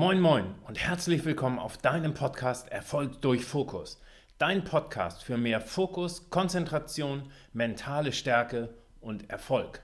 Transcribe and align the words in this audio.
Moin 0.00 0.20
Moin 0.20 0.54
und 0.68 0.78
herzlich 0.78 1.24
willkommen 1.24 1.58
auf 1.58 1.76
deinem 1.76 2.14
Podcast 2.14 2.68
Erfolg 2.68 3.20
durch 3.20 3.44
Fokus. 3.44 4.00
Dein 4.38 4.62
Podcast 4.62 5.24
für 5.24 5.36
mehr 5.36 5.60
Fokus, 5.60 6.30
Konzentration, 6.30 7.32
mentale 7.52 8.12
Stärke 8.12 8.72
und 9.00 9.28
Erfolg. 9.28 9.82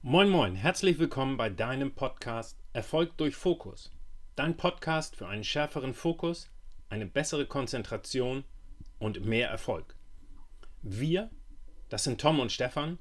Moin 0.00 0.28
Moin, 0.28 0.56
herzlich 0.56 0.98
willkommen 0.98 1.36
bei 1.36 1.48
deinem 1.48 1.94
Podcast 1.94 2.58
Erfolg 2.72 3.16
durch 3.18 3.36
Fokus. 3.36 3.92
Dein 4.34 4.56
Podcast 4.56 5.14
für 5.14 5.28
einen 5.28 5.44
schärferen 5.44 5.94
Fokus, 5.94 6.50
eine 6.88 7.06
bessere 7.06 7.46
Konzentration 7.46 8.42
und 8.98 9.24
mehr 9.24 9.48
Erfolg. 9.48 9.94
Wir, 10.82 11.30
das 11.88 12.02
sind 12.02 12.20
Tom 12.20 12.40
und 12.40 12.50
Stefan, 12.50 12.98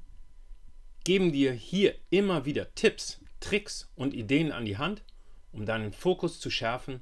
geben 1.04 1.32
dir 1.32 1.54
hier 1.54 1.96
immer 2.12 2.46
wieder 2.46 2.76
Tipps, 2.76 3.21
Tricks 3.42 3.92
und 3.96 4.14
Ideen 4.14 4.54
an 4.54 4.64
die 4.64 4.78
Hand, 4.78 5.04
um 5.52 5.66
deinen 5.66 5.92
Fokus 5.92 6.40
zu 6.40 6.50
schärfen, 6.50 7.02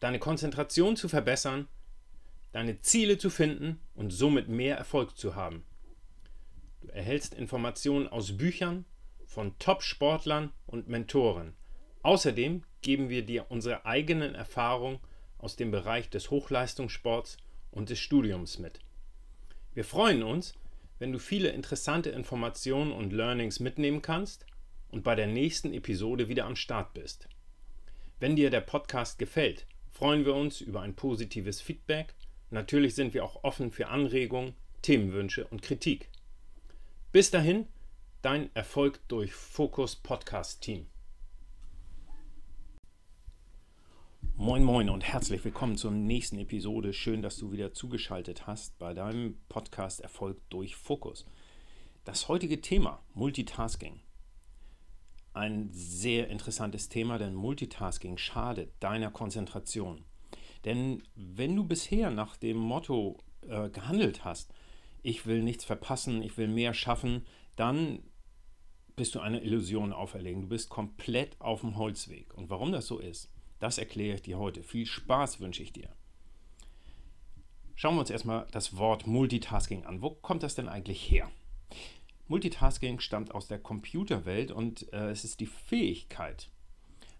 deine 0.00 0.18
Konzentration 0.18 0.96
zu 0.96 1.08
verbessern, 1.08 1.68
deine 2.52 2.80
Ziele 2.80 3.18
zu 3.18 3.28
finden 3.28 3.78
und 3.94 4.10
somit 4.10 4.48
mehr 4.48 4.78
Erfolg 4.78 5.18
zu 5.18 5.34
haben. 5.34 5.64
Du 6.80 6.88
erhältst 6.88 7.34
Informationen 7.34 8.08
aus 8.08 8.36
Büchern 8.36 8.86
von 9.26 9.58
Top-Sportlern 9.58 10.50
und 10.66 10.88
Mentoren. 10.88 11.54
Außerdem 12.02 12.64
geben 12.80 13.08
wir 13.08 13.24
dir 13.24 13.46
unsere 13.50 13.84
eigenen 13.84 14.34
Erfahrungen 14.34 14.98
aus 15.38 15.56
dem 15.56 15.70
Bereich 15.70 16.10
des 16.10 16.30
Hochleistungssports 16.30 17.36
und 17.70 17.90
des 17.90 17.98
Studiums 17.98 18.58
mit. 18.58 18.80
Wir 19.74 19.84
freuen 19.84 20.22
uns, 20.22 20.54
wenn 20.98 21.12
du 21.12 21.18
viele 21.18 21.50
interessante 21.50 22.10
Informationen 22.10 22.92
und 22.92 23.12
Learnings 23.12 23.60
mitnehmen 23.60 24.02
kannst 24.02 24.46
und 24.92 25.02
bei 25.02 25.16
der 25.16 25.26
nächsten 25.26 25.72
Episode 25.72 26.28
wieder 26.28 26.44
am 26.44 26.54
Start 26.54 26.94
bist. 26.94 27.28
Wenn 28.20 28.36
dir 28.36 28.50
der 28.50 28.60
Podcast 28.60 29.18
gefällt, 29.18 29.66
freuen 29.90 30.24
wir 30.24 30.34
uns 30.34 30.60
über 30.60 30.82
ein 30.82 30.94
positives 30.94 31.60
Feedback. 31.60 32.14
Natürlich 32.50 32.94
sind 32.94 33.14
wir 33.14 33.24
auch 33.24 33.42
offen 33.42 33.72
für 33.72 33.88
Anregungen, 33.88 34.54
Themenwünsche 34.82 35.46
und 35.46 35.62
Kritik. 35.62 36.10
Bis 37.10 37.30
dahin, 37.30 37.66
dein 38.20 38.54
Erfolg 38.54 39.00
durch 39.08 39.32
Fokus 39.32 39.96
Podcast 39.96 40.60
Team. 40.60 40.86
Moin 44.36 44.62
Moin 44.62 44.90
und 44.90 45.04
herzlich 45.04 45.44
willkommen 45.44 45.76
zur 45.76 45.90
nächsten 45.90 46.38
Episode. 46.38 46.92
Schön, 46.92 47.22
dass 47.22 47.38
du 47.38 47.50
wieder 47.50 47.72
zugeschaltet 47.72 48.46
hast 48.46 48.78
bei 48.78 48.92
deinem 48.92 49.38
Podcast 49.48 50.00
Erfolg 50.00 50.38
durch 50.50 50.76
Fokus. 50.76 51.24
Das 52.04 52.28
heutige 52.28 52.60
Thema 52.60 53.02
Multitasking 53.14 54.00
ein 55.34 55.70
sehr 55.72 56.28
interessantes 56.28 56.88
Thema, 56.88 57.18
denn 57.18 57.34
Multitasking 57.34 58.18
schadet 58.18 58.72
deiner 58.80 59.10
Konzentration. 59.10 60.04
Denn 60.64 61.02
wenn 61.14 61.56
du 61.56 61.64
bisher 61.64 62.10
nach 62.10 62.36
dem 62.36 62.56
Motto 62.56 63.18
äh, 63.48 63.68
gehandelt 63.70 64.24
hast, 64.24 64.52
ich 65.02 65.26
will 65.26 65.42
nichts 65.42 65.64
verpassen, 65.64 66.22
ich 66.22 66.36
will 66.36 66.48
mehr 66.48 66.74
schaffen, 66.74 67.26
dann 67.56 68.00
bist 68.94 69.14
du 69.14 69.20
einer 69.20 69.42
Illusion 69.42 69.92
auferlegen. 69.92 70.42
Du 70.42 70.48
bist 70.48 70.68
komplett 70.68 71.40
auf 71.40 71.60
dem 71.60 71.76
Holzweg. 71.76 72.34
Und 72.34 72.50
warum 72.50 72.72
das 72.72 72.86
so 72.86 72.98
ist, 72.98 73.30
das 73.58 73.78
erkläre 73.78 74.16
ich 74.16 74.22
dir 74.22 74.38
heute. 74.38 74.62
Viel 74.62 74.86
Spaß 74.86 75.40
wünsche 75.40 75.62
ich 75.62 75.72
dir. 75.72 75.88
Schauen 77.74 77.96
wir 77.96 78.00
uns 78.00 78.10
erstmal 78.10 78.46
das 78.52 78.76
Wort 78.76 79.06
Multitasking 79.06 79.84
an. 79.84 80.02
Wo 80.02 80.10
kommt 80.10 80.42
das 80.42 80.54
denn 80.54 80.68
eigentlich 80.68 81.10
her? 81.10 81.30
Multitasking 82.32 82.98
stammt 82.98 83.34
aus 83.34 83.46
der 83.46 83.58
Computerwelt 83.58 84.52
und 84.52 84.90
äh, 84.94 85.10
es 85.10 85.22
ist 85.22 85.40
die 85.40 85.46
Fähigkeit 85.46 86.48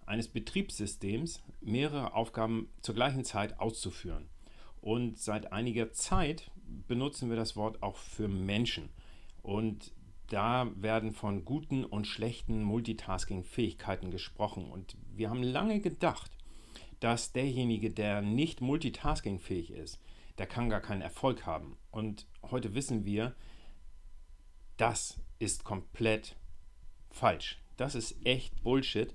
eines 0.07 0.27
Betriebssystems, 0.27 1.43
mehrere 1.61 2.15
Aufgaben 2.15 2.71
zur 2.81 2.95
gleichen 2.95 3.23
Zeit 3.23 3.61
auszuführen. 3.61 4.31
Und 4.81 5.19
seit 5.19 5.53
einiger 5.53 5.93
Zeit 5.93 6.51
benutzen 6.89 7.29
wir 7.29 7.37
das 7.37 7.57
Wort 7.57 7.83
auch 7.83 7.99
für 7.99 8.27
Menschen. 8.27 8.89
Und 9.43 9.93
da 10.29 10.71
werden 10.77 11.13
von 11.13 11.45
guten 11.45 11.85
und 11.85 12.07
schlechten 12.07 12.63
Multitasking-Fähigkeiten 12.63 14.11
gesprochen. 14.11 14.71
Und 14.71 14.97
wir 15.15 15.29
haben 15.29 15.43
lange 15.43 15.81
gedacht, 15.81 16.31
dass 17.01 17.33
derjenige, 17.33 17.91
der 17.91 18.23
nicht 18.23 18.63
multitaskingfähig 18.63 19.73
ist, 19.73 20.01
der 20.39 20.47
kann 20.47 20.71
gar 20.71 20.81
keinen 20.81 21.03
Erfolg 21.03 21.45
haben. 21.45 21.77
Und 21.91 22.27
heute 22.51 22.75
wissen 22.75 23.05
wir, 23.05 23.35
das 24.83 25.21
ist 25.39 25.63
komplett 25.63 26.35
falsch. 27.09 27.63
Das 27.77 27.95
ist 27.95 28.17
echt 28.27 28.65
Bullshit, 28.65 29.15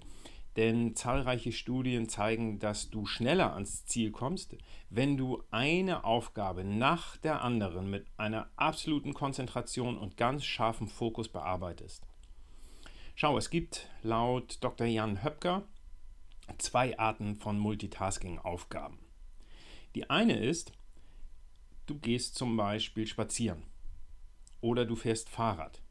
denn 0.55 0.95
zahlreiche 0.95 1.51
Studien 1.51 2.07
zeigen, 2.07 2.57
dass 2.59 2.89
du 2.89 3.05
schneller 3.05 3.53
ans 3.53 3.85
Ziel 3.85 4.11
kommst, 4.11 4.56
wenn 4.89 5.17
du 5.17 5.44
eine 5.51 6.06
Aufgabe 6.06 6.63
nach 6.63 7.17
der 7.17 7.41
anderen 7.41 7.89
mit 7.89 8.06
einer 8.16 8.50
absoluten 8.56 9.13
Konzentration 9.13 9.97
und 9.97 10.16
ganz 10.16 10.45
scharfem 10.45 10.88
Fokus 10.88 11.27
bearbeitest. 11.27 12.07
Schau, 13.16 13.38
es 13.38 13.50
gibt 13.50 13.89
laut 14.03 14.59
Dr. 14.61 14.88
Jan 14.88 15.22
Höpker 15.22 15.63
zwei 16.59 16.97
Arten 16.97 17.35
von 17.35 17.59
Multitasking-Aufgaben. 17.59 19.00
Die 19.95 20.09
eine 20.09 20.39
ist, 20.39 20.72
du 21.88 22.00
gehst 22.00 22.35
zum 22.35 22.56
Beispiel 22.56 23.06
spazieren 23.06 23.63
oder 24.67 24.85
du 24.85 24.95
fährst 24.95 25.29
Fahrrad. 25.29 25.81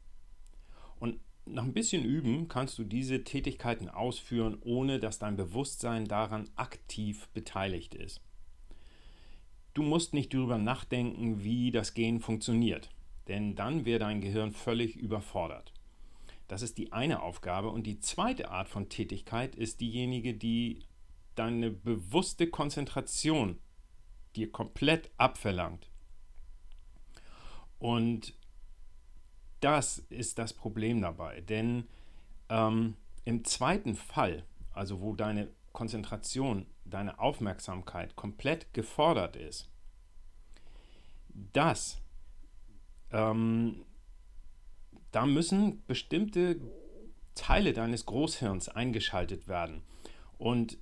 Und 0.99 1.19
nach 1.45 1.63
ein 1.63 1.73
bisschen 1.73 2.03
Üben 2.03 2.47
kannst 2.47 2.77
du 2.77 2.83
diese 2.83 3.23
Tätigkeiten 3.23 3.89
ausführen, 3.89 4.57
ohne 4.61 4.99
dass 4.99 5.17
dein 5.17 5.35
Bewusstsein 5.35 6.05
daran 6.05 6.49
aktiv 6.55 7.27
beteiligt 7.33 7.95
ist. 7.95 8.21
Du 9.73 9.81
musst 9.83 10.13
nicht 10.13 10.33
darüber 10.33 10.57
nachdenken, 10.57 11.43
wie 11.43 11.71
das 11.71 11.93
Gehen 11.93 12.19
funktioniert, 12.19 12.89
denn 13.27 13.55
dann 13.55 13.85
wäre 13.85 13.99
dein 13.99 14.21
Gehirn 14.21 14.51
völlig 14.51 14.95
überfordert. 14.95 15.73
Das 16.47 16.61
ist 16.61 16.77
die 16.77 16.93
eine 16.93 17.21
Aufgabe. 17.21 17.69
Und 17.69 17.83
die 17.83 17.99
zweite 17.99 18.51
Art 18.51 18.69
von 18.69 18.89
Tätigkeit 18.89 19.55
ist 19.55 19.81
diejenige, 19.81 20.33
die 20.33 20.79
deine 21.35 21.71
bewusste 21.71 22.47
Konzentration 22.47 23.59
dir 24.35 24.51
komplett 24.51 25.09
abverlangt. 25.17 25.89
Und 27.79 28.33
das 29.59 29.99
ist 30.09 30.39
das 30.39 30.53
Problem 30.53 31.01
dabei. 31.01 31.41
Denn 31.41 31.87
ähm, 32.49 32.95
im 33.25 33.43
zweiten 33.43 33.95
Fall, 33.95 34.43
also 34.73 35.01
wo 35.01 35.15
deine 35.15 35.49
Konzentration, 35.73 36.65
deine 36.85 37.19
Aufmerksamkeit 37.19 38.15
komplett 38.15 38.73
gefordert 38.73 39.35
ist, 39.35 39.69
das, 41.53 42.01
ähm, 43.11 43.85
da 45.11 45.25
müssen 45.25 45.83
bestimmte 45.85 46.59
Teile 47.35 47.73
deines 47.73 48.05
Großhirns 48.05 48.69
eingeschaltet 48.69 49.47
werden. 49.47 49.83
Und 50.37 50.77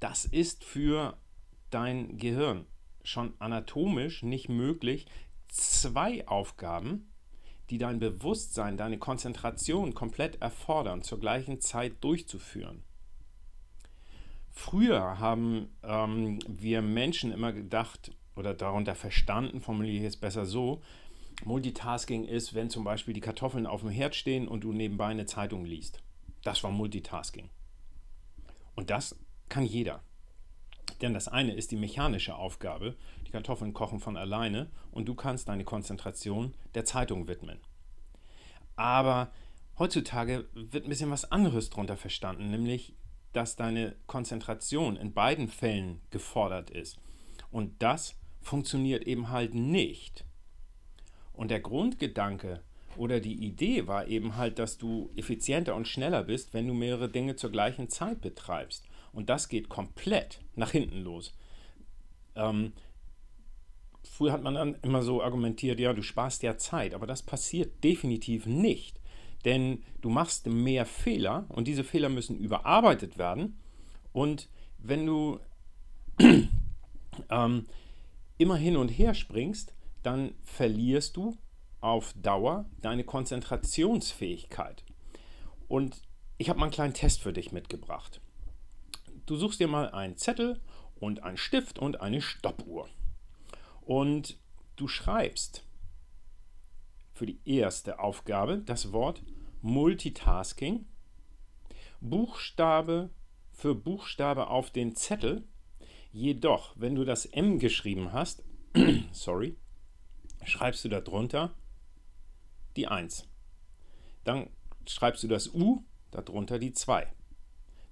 das 0.00 0.24
ist 0.24 0.64
für 0.64 1.16
dein 1.70 2.16
Gehirn 2.16 2.66
schon 3.02 3.34
anatomisch 3.38 4.22
nicht 4.22 4.48
möglich, 4.48 5.06
zwei 5.48 6.26
Aufgaben 6.26 7.09
die 7.70 7.78
dein 7.78 7.98
Bewusstsein, 7.98 8.76
deine 8.76 8.98
Konzentration 8.98 9.94
komplett 9.94 10.42
erfordern, 10.42 11.02
zur 11.02 11.20
gleichen 11.20 11.60
Zeit 11.60 12.02
durchzuführen. 12.02 12.82
Früher 14.50 15.20
haben 15.20 15.68
ähm, 15.84 16.40
wir 16.48 16.82
Menschen 16.82 17.32
immer 17.32 17.52
gedacht 17.52 18.10
oder 18.34 18.54
darunter 18.54 18.94
verstanden, 18.94 19.60
formuliere 19.60 20.04
ich 20.04 20.08
es 20.08 20.16
besser 20.16 20.44
so, 20.44 20.82
Multitasking 21.44 22.24
ist, 22.24 22.54
wenn 22.54 22.68
zum 22.68 22.84
Beispiel 22.84 23.14
die 23.14 23.20
Kartoffeln 23.20 23.66
auf 23.66 23.80
dem 23.80 23.90
Herd 23.90 24.14
stehen 24.14 24.48
und 24.48 24.64
du 24.64 24.72
nebenbei 24.72 25.06
eine 25.06 25.26
Zeitung 25.26 25.64
liest. 25.64 26.02
Das 26.42 26.62
war 26.62 26.70
Multitasking. 26.70 27.48
Und 28.74 28.90
das 28.90 29.16
kann 29.48 29.64
jeder. 29.64 30.02
Denn 31.00 31.14
das 31.14 31.28
eine 31.28 31.54
ist 31.54 31.70
die 31.70 31.76
mechanische 31.76 32.34
Aufgabe, 32.34 32.96
die 33.26 33.30
Kartoffeln 33.30 33.72
kochen 33.72 34.00
von 34.00 34.16
alleine 34.16 34.70
und 34.90 35.06
du 35.06 35.14
kannst 35.14 35.48
deine 35.48 35.64
Konzentration 35.64 36.54
der 36.74 36.84
Zeitung 36.84 37.26
widmen. 37.26 37.58
Aber 38.80 39.30
heutzutage 39.78 40.48
wird 40.54 40.86
ein 40.86 40.88
bisschen 40.88 41.10
was 41.10 41.30
anderes 41.30 41.68
darunter 41.68 41.98
verstanden, 41.98 42.50
nämlich 42.50 42.94
dass 43.34 43.54
deine 43.54 43.94
Konzentration 44.06 44.96
in 44.96 45.12
beiden 45.12 45.48
Fällen 45.48 46.00
gefordert 46.08 46.70
ist. 46.70 46.98
Und 47.50 47.82
das 47.82 48.16
funktioniert 48.40 49.06
eben 49.06 49.28
halt 49.28 49.52
nicht. 49.52 50.24
Und 51.34 51.50
der 51.50 51.60
Grundgedanke 51.60 52.62
oder 52.96 53.20
die 53.20 53.44
Idee 53.44 53.86
war 53.86 54.08
eben 54.08 54.36
halt, 54.36 54.58
dass 54.58 54.78
du 54.78 55.10
effizienter 55.14 55.74
und 55.74 55.86
schneller 55.86 56.22
bist, 56.22 56.54
wenn 56.54 56.66
du 56.66 56.72
mehrere 56.72 57.10
Dinge 57.10 57.36
zur 57.36 57.50
gleichen 57.50 57.90
Zeit 57.90 58.22
betreibst. 58.22 58.88
Und 59.12 59.28
das 59.28 59.50
geht 59.50 59.68
komplett 59.68 60.40
nach 60.56 60.70
hinten 60.70 61.02
los. 61.02 61.34
Ähm, 62.34 62.72
früher 64.02 64.32
hat 64.32 64.42
man 64.42 64.54
dann 64.54 64.76
immer 64.82 65.02
so 65.02 65.22
argumentiert, 65.22 65.80
ja, 65.80 65.92
du 65.92 66.02
sparst 66.02 66.42
ja 66.42 66.56
Zeit, 66.56 66.94
aber 66.94 67.06
das 67.06 67.22
passiert 67.22 67.82
definitiv 67.84 68.46
nicht. 68.46 69.00
Denn 69.44 69.82
du 70.00 70.10
machst 70.10 70.46
mehr 70.46 70.84
Fehler 70.84 71.46
und 71.48 71.66
diese 71.66 71.84
Fehler 71.84 72.08
müssen 72.08 72.38
überarbeitet 72.38 73.16
werden 73.16 73.58
Und 74.12 74.48
wenn 74.78 75.06
du 75.06 75.40
ähm, 77.30 77.66
immer 78.38 78.56
hin 78.56 78.76
und 78.76 78.88
her 78.88 79.14
springst, 79.14 79.74
dann 80.02 80.34
verlierst 80.44 81.16
du 81.16 81.36
auf 81.80 82.12
Dauer 82.14 82.66
deine 82.80 83.04
Konzentrationsfähigkeit. 83.04 84.84
Und 85.68 86.02
ich 86.38 86.48
habe 86.48 86.58
mal 86.58 86.66
einen 86.66 86.74
kleinen 86.74 86.94
Test 86.94 87.20
für 87.20 87.32
dich 87.32 87.52
mitgebracht. 87.52 88.20
Du 89.26 89.36
suchst 89.36 89.60
dir 89.60 89.68
mal 89.68 89.90
einen 89.90 90.16
Zettel 90.16 90.60
und 90.98 91.22
einen 91.22 91.36
Stift 91.36 91.78
und 91.78 92.00
eine 92.00 92.20
Stoppuhr. 92.20 92.88
Und 93.90 94.38
du 94.76 94.86
schreibst 94.86 95.64
für 97.12 97.26
die 97.26 97.40
erste 97.44 97.98
Aufgabe 97.98 98.58
das 98.58 98.92
Wort 98.92 99.20
Multitasking, 99.62 100.86
Buchstabe 102.00 103.10
für 103.50 103.74
Buchstabe 103.74 104.46
auf 104.46 104.70
den 104.70 104.94
Zettel. 104.94 105.42
Jedoch, 106.12 106.72
wenn 106.76 106.94
du 106.94 107.04
das 107.04 107.26
M 107.26 107.58
geschrieben 107.58 108.12
hast, 108.12 108.44
sorry, 109.10 109.56
schreibst 110.44 110.84
du 110.84 110.88
darunter 110.88 111.52
die 112.76 112.86
1. 112.86 113.26
Dann 114.22 114.50
schreibst 114.86 115.24
du 115.24 115.26
das 115.26 115.52
U, 115.52 115.82
darunter 116.12 116.60
die 116.60 116.74
2. 116.74 117.12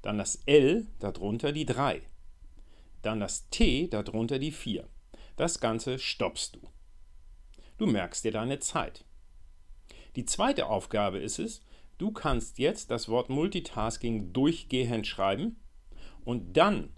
Dann 0.02 0.18
das 0.18 0.36
L, 0.46 0.86
darunter 1.00 1.50
die 1.50 1.66
3. 1.66 2.02
Dann 3.02 3.18
das 3.18 3.48
T, 3.50 3.88
darunter 3.88 4.38
die 4.38 4.52
4. 4.52 4.88
Das 5.38 5.60
Ganze 5.60 6.00
stoppst 6.00 6.56
du. 6.56 6.60
Du 7.76 7.86
merkst 7.86 8.24
dir 8.24 8.32
deine 8.32 8.58
Zeit. 8.58 9.04
Die 10.16 10.24
zweite 10.24 10.66
Aufgabe 10.66 11.18
ist 11.18 11.38
es, 11.38 11.62
du 11.96 12.10
kannst 12.10 12.58
jetzt 12.58 12.90
das 12.90 13.08
Wort 13.08 13.28
Multitasking 13.28 14.32
durchgehend 14.32 15.06
schreiben 15.06 15.60
und 16.24 16.56
dann, 16.56 16.92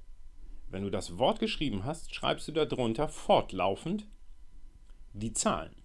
wenn 0.70 0.84
du 0.84 0.90
das 0.90 1.18
Wort 1.18 1.38
geschrieben 1.38 1.84
hast, 1.84 2.14
schreibst 2.14 2.48
du 2.48 2.52
darunter 2.52 3.08
fortlaufend 3.08 4.08
die 5.12 5.34
Zahlen. 5.34 5.76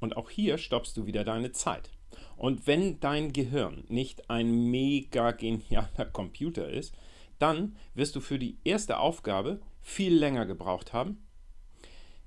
Und 0.00 0.16
auch 0.16 0.28
hier 0.28 0.58
stoppst 0.58 0.96
du 0.96 1.06
wieder 1.06 1.22
deine 1.22 1.52
Zeit. 1.52 1.92
Und 2.36 2.66
wenn 2.66 2.98
dein 2.98 3.32
Gehirn 3.32 3.84
nicht 3.86 4.28
ein 4.28 4.70
mega 4.72 5.30
genialer 5.30 6.06
Computer 6.06 6.68
ist, 6.68 6.96
dann 7.40 7.76
wirst 7.94 8.14
du 8.16 8.20
für 8.20 8.38
die 8.38 8.58
erste 8.64 8.98
Aufgabe 8.98 9.60
viel 9.80 10.14
länger 10.14 10.46
gebraucht 10.46 10.92
haben. 10.92 11.26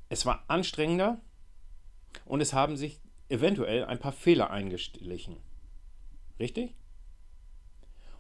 Es 0.10 0.26
war 0.26 0.44
anstrengender 0.48 1.22
und 2.26 2.42
es 2.42 2.54
haben 2.54 2.78
sich 2.78 3.00
eventuell 3.30 3.86
ein 3.86 4.00
paar 4.00 4.12
Fehler 4.12 4.50
eingeschlichen. 4.50 5.38
Richtig? 6.40 6.76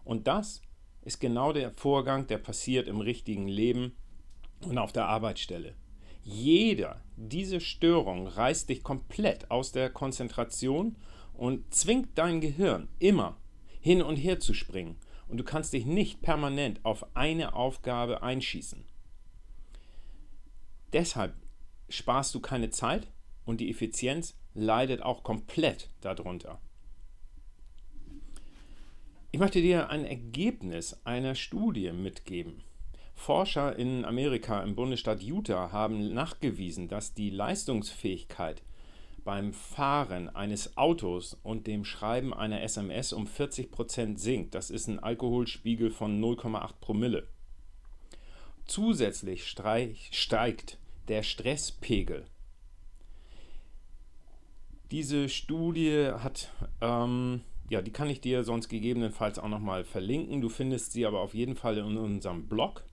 Und 0.04 0.28
das 0.28 0.62
ist 1.02 1.20
genau 1.20 1.54
der 1.54 1.72
Vorgang, 1.72 2.28
der 2.28 2.38
passiert 2.38 2.88
im 2.88 3.02
richtigen 3.02 3.48
Leben 3.48 3.96
und 4.62 4.78
auf 4.78 4.94
der 4.94 5.08
Arbeitsstelle. 5.08 5.76
Jeder 6.24 7.02
diese 7.18 7.60
Störung 7.60 8.28
reißt 8.28 8.70
dich 8.70 8.84
komplett 8.84 9.52
aus 9.52 9.72
der 9.72 9.90
Konzentration 9.90 10.96
und 11.34 11.74
zwingt 11.74 12.18
dein 12.18 12.40
Gehirn 12.40 12.88
immer 13.00 13.38
hin 13.82 14.02
und 14.02 14.16
her 14.16 14.40
zu 14.40 14.54
springen. 14.54 14.98
Und 15.28 15.38
du 15.38 15.44
kannst 15.44 15.74
dich 15.74 15.86
nicht 15.86 16.22
permanent 16.22 16.84
auf 16.84 17.16
eine 17.16 17.54
Aufgabe 17.54 18.22
einschießen. 18.22 18.86
Deshalb 20.92 21.34
sparst 21.90 22.36
du 22.36 22.40
keine 22.40 22.70
Zeit 22.70 23.08
und 23.46 23.60
die 23.60 23.70
Effizienz 23.70 24.36
leidet 24.54 25.02
auch 25.02 25.24
komplett 25.24 25.90
darunter. 26.02 26.60
Ich 29.32 29.40
möchte 29.40 29.62
dir 29.62 29.90
ein 29.90 30.06
Ergebnis 30.06 31.00
einer 31.06 31.34
Studie 31.34 31.92
mitgeben. 31.92 32.62
Forscher 33.16 33.76
in 33.76 34.06
Amerika 34.06 34.62
im 34.62 34.76
Bundesstaat 34.76 35.24
Utah 35.24 35.72
haben 35.72 36.14
nachgewiesen, 36.14 36.88
dass 36.88 37.14
die 37.14 37.32
Leistungsfähigkeit 37.32 38.62
beim 39.24 39.54
Fahren 39.54 40.30
eines 40.30 40.78
Autos 40.78 41.38
und 41.44 41.68
dem 41.68 41.86
Schreiben 41.86 42.34
einer 42.34 42.62
SMS 42.62 43.14
um 43.14 43.26
40% 43.26 44.18
sinkt. 44.18 44.56
Das 44.56 44.70
ist 44.70 44.88
ein 44.88 45.00
Alkoholspiegel 45.00 45.92
von 45.92 46.22
0,8 46.22 46.74
Promille. 46.80 47.28
Zusätzlich 48.66 49.48
steigt 49.48 50.78
der 51.08 51.24
Stresspegel 51.24 52.26
diese 54.94 55.28
Studie 55.28 56.12
hat, 56.20 56.52
ähm, 56.80 57.42
ja, 57.68 57.82
die 57.82 57.92
kann 57.92 58.12
ich 58.12 58.22
dir 58.22 58.44
sonst 58.44 58.70
gegebenenfalls 58.70 59.40
auch 59.40 59.50
nochmal 59.50 59.84
verlinken. 59.84 60.40
Du 60.40 60.50
findest 60.50 60.92
sie 60.92 61.08
aber 61.08 61.22
auf 61.22 61.34
jeden 61.34 61.56
Fall 61.56 61.80
in 61.80 61.98
unserem 61.98 62.48
Blog. 62.48 62.84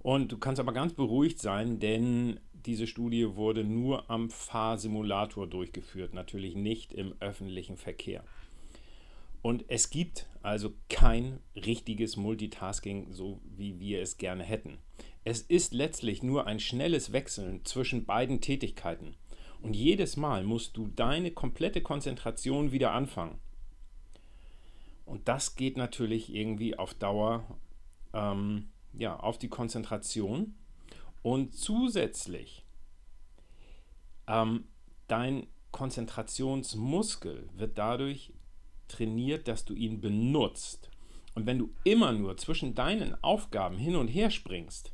Und 0.00 0.32
du 0.32 0.38
kannst 0.38 0.58
aber 0.58 0.72
ganz 0.72 0.92
beruhigt 0.92 1.40
sein, 1.40 1.78
denn 1.78 2.40
diese 2.66 2.86
Studie 2.86 3.36
wurde 3.36 3.64
nur 3.64 4.10
am 4.10 4.30
Fahrsimulator 4.30 5.46
durchgeführt, 5.46 6.14
natürlich 6.14 6.54
nicht 6.54 6.92
im 6.92 7.14
öffentlichen 7.20 7.76
Verkehr. 7.76 8.24
Und 9.42 9.64
es 9.68 9.90
gibt 9.90 10.26
also 10.42 10.72
kein 10.88 11.40
richtiges 11.54 12.16
Multitasking, 12.16 13.12
so 13.12 13.40
wie 13.44 13.78
wir 13.78 14.00
es 14.00 14.16
gerne 14.16 14.42
hätten. 14.42 14.78
Es 15.24 15.40
ist 15.42 15.74
letztlich 15.74 16.22
nur 16.22 16.46
ein 16.46 16.60
schnelles 16.60 17.12
Wechseln 17.12 17.64
zwischen 17.64 18.06
beiden 18.06 18.40
Tätigkeiten. 18.40 19.14
Und 19.60 19.74
jedes 19.74 20.16
Mal 20.16 20.44
musst 20.44 20.76
du 20.76 20.88
deine 20.88 21.30
komplette 21.30 21.82
Konzentration 21.82 22.72
wieder 22.72 22.92
anfangen. 22.92 23.38
Und 25.06 25.28
das 25.28 25.56
geht 25.56 25.76
natürlich 25.76 26.34
irgendwie 26.34 26.78
auf 26.78 26.94
Dauer 26.94 27.44
ähm, 28.14 28.68
ja, 28.92 29.18
auf 29.18 29.38
die 29.38 29.48
Konzentration. 29.48 30.54
Und 31.24 31.54
zusätzlich 31.54 32.66
ähm, 34.26 34.64
dein 35.08 35.46
Konzentrationsmuskel 35.70 37.48
wird 37.54 37.78
dadurch 37.78 38.34
trainiert, 38.88 39.48
dass 39.48 39.64
du 39.64 39.72
ihn 39.72 40.02
benutzt. 40.02 40.90
Und 41.34 41.46
wenn 41.46 41.58
du 41.58 41.70
immer 41.82 42.12
nur 42.12 42.36
zwischen 42.36 42.74
deinen 42.74 43.16
Aufgaben 43.24 43.78
hin 43.78 43.96
und 43.96 44.08
her 44.08 44.28
springst, 44.30 44.92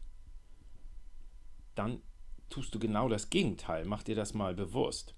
dann 1.74 2.00
tust 2.48 2.72
du 2.76 2.78
genau 2.78 3.08
das 3.08 3.30
Gegenteil. 3.30 3.84
Mach 3.84 4.04
dir 4.04 4.14
das 4.14 4.32
mal 4.32 4.54
bewusst. 4.54 5.16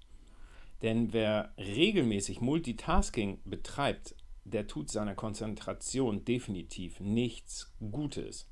Denn 0.81 1.13
wer 1.13 1.53
regelmäßig 1.59 2.41
Multitasking 2.41 3.39
betreibt, 3.45 4.15
der 4.45 4.65
tut 4.65 4.89
seiner 4.89 5.13
Konzentration 5.13 6.25
definitiv 6.25 6.99
nichts 6.99 7.71
Gutes. 7.91 8.49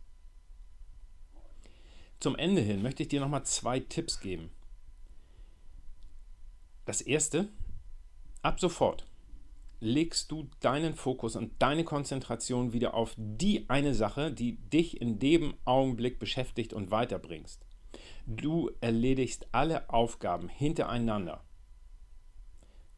Zum 2.22 2.36
Ende 2.36 2.62
hin 2.62 2.84
möchte 2.84 3.01
ich 3.01 3.10
dir 3.10 3.20
nochmal 3.20 3.46
zwei 3.46 3.80
Tipps 3.80 4.20
geben. 4.20 4.51
Das 6.86 7.01
erste, 7.01 7.50
ab 8.44 8.60
sofort 8.60 9.08
legst 9.80 10.32
du 10.32 10.48
deinen 10.60 10.94
Fokus 10.94 11.36
und 11.36 11.51
deine 11.58 11.84
Konzentration 11.84 12.74
wieder 12.74 12.94
auf 12.94 13.16
die 13.18 13.68
eine 13.72 13.96
Sache, 13.96 14.32
die 14.32 14.58
dich 14.70 15.01
in 15.01 15.18
dem 15.18 15.56
Augenblick 15.66 16.20
beschäftigt 16.20 16.74
und 16.74 16.92
weiterbringst. 16.92 17.66
Du 18.28 18.70
erledigst 18.82 19.48
alle 19.51 19.90
Aufgaben 19.90 20.48
hintereinander. 20.48 21.44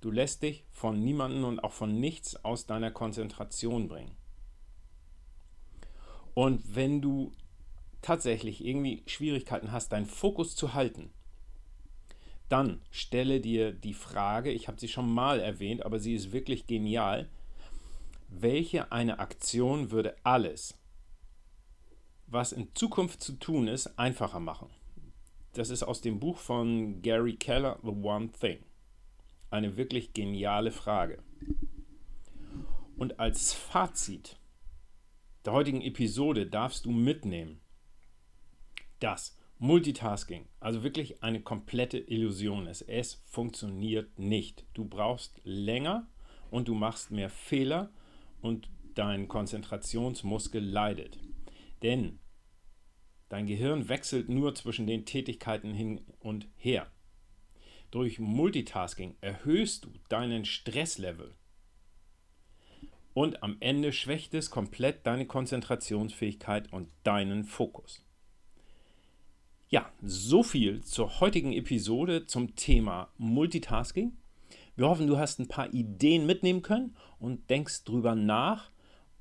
Du 0.01 0.11
lässt 0.11 0.43
dich 0.43 0.65
von 0.69 1.01
niemandem 1.01 1.45
und 1.45 1.63
auch 1.63 1.71
von 1.71 1.97
nichts 1.97 2.43
aus 2.43 2.65
deiner 2.65 2.91
Konzentration 2.91 3.87
bringen. 3.87 4.17
Und 6.33 6.75
wenn 6.75 7.01
du 7.01 7.31
tatsächlich 8.03 8.63
irgendwie 8.63 9.01
Schwierigkeiten 9.07 9.71
hast, 9.71 9.91
deinen 9.91 10.05
Fokus 10.05 10.55
zu 10.55 10.73
halten, 10.75 11.11
dann 12.49 12.81
stelle 12.91 13.41
dir 13.41 13.71
die 13.71 13.95
Frage, 13.95 14.51
ich 14.51 14.67
habe 14.67 14.79
sie 14.79 14.87
schon 14.87 15.11
mal 15.11 15.39
erwähnt, 15.39 15.83
aber 15.85 15.99
sie 15.99 16.13
ist 16.13 16.31
wirklich 16.31 16.67
genial, 16.67 17.29
welche 18.29 18.91
eine 18.91 19.19
Aktion 19.19 19.89
würde 19.89 20.15
alles, 20.23 20.77
was 22.27 22.51
in 22.51 22.73
Zukunft 22.75 23.21
zu 23.21 23.33
tun 23.33 23.67
ist, 23.67 23.97
einfacher 23.97 24.39
machen? 24.39 24.69
Das 25.53 25.69
ist 25.69 25.83
aus 25.83 26.01
dem 26.01 26.19
Buch 26.19 26.37
von 26.37 27.01
Gary 27.01 27.35
Keller, 27.35 27.79
The 27.83 27.89
One 27.89 28.31
Thing. 28.31 28.59
Eine 29.51 29.77
wirklich 29.77 30.13
geniale 30.13 30.71
Frage. 30.71 31.21
Und 32.97 33.19
als 33.19 33.53
Fazit 33.53 34.39
der 35.45 35.53
heutigen 35.53 35.81
Episode 35.81 36.47
darfst 36.47 36.85
du 36.85 36.91
mitnehmen, 36.91 37.59
dass 39.03 39.37
Multitasking 39.59 40.47
also 40.59 40.83
wirklich 40.83 41.23
eine 41.23 41.41
komplette 41.41 41.97
Illusion 41.97 42.67
ist. 42.67 42.81
Es 42.83 43.23
funktioniert 43.25 44.17
nicht. 44.17 44.65
Du 44.73 44.85
brauchst 44.85 45.39
länger 45.43 46.07
und 46.49 46.67
du 46.67 46.73
machst 46.73 47.11
mehr 47.11 47.29
Fehler 47.29 47.91
und 48.41 48.69
dein 48.95 49.27
Konzentrationsmuskel 49.27 50.63
leidet. 50.63 51.19
Denn 51.81 52.19
Dein 53.33 53.47
Gehirn 53.47 53.89
wechselt 53.89 54.29
nur 54.29 54.53
zwischen 54.53 54.85
den 54.85 55.07
Tätigkeiten 55.07 55.73
hin 55.73 56.01
und 56.19 56.47
her. 56.55 56.85
Durch 57.89 58.19
Multitasking 58.19 59.15
erhöhst 59.21 59.85
du 59.85 59.89
deinen 60.07 60.45
Stresslevel. 60.45 61.33
Und 63.15 63.41
am 63.41 63.57
Ende 63.59 63.91
schwächt 63.91 64.35
es 64.35 64.51
komplett 64.51 65.07
deine 65.07 65.25
Konzentrationsfähigkeit 65.25 66.71
und 66.71 66.91
deinen 67.03 67.43
Fokus. 67.43 68.05
Ja, 69.73 69.91
so 70.03 70.43
viel 70.43 70.83
zur 70.83 71.19
heutigen 71.19 71.51
Episode 71.51 72.27
zum 72.27 72.55
Thema 72.55 73.09
Multitasking. 73.17 74.15
Wir 74.75 74.87
hoffen, 74.87 75.07
du 75.07 75.17
hast 75.17 75.39
ein 75.39 75.47
paar 75.47 75.73
Ideen 75.73 76.27
mitnehmen 76.27 76.61
können 76.61 76.95
und 77.17 77.49
denkst 77.49 77.83
drüber 77.83 78.13
nach, 78.13 78.69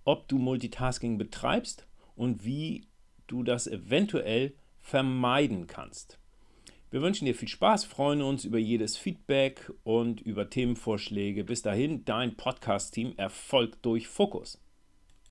ob 0.05 0.29
du 0.29 0.37
Multitasking 0.37 1.17
betreibst 1.17 1.87
und 2.17 2.45
wie 2.45 2.87
du 3.29 3.43
das 3.43 3.67
eventuell 3.67 4.53
vermeiden 4.79 5.69
kannst. 5.69 6.19
Wir 6.91 7.01
wünschen 7.01 7.25
dir 7.25 7.35
viel 7.35 7.49
Spaß, 7.49 7.87
freuen 7.87 8.21
uns 8.21 8.45
über 8.45 8.59
jedes 8.59 8.99
Feedback 8.99 9.73
und 9.85 10.21
über 10.21 10.51
Themenvorschläge. 10.51 11.45
Bis 11.45 11.63
dahin, 11.63 12.05
dein 12.05 12.37
Podcast-Team 12.37 13.15
Erfolg 13.17 13.81
durch 13.81 14.07
Fokus. 14.07 14.63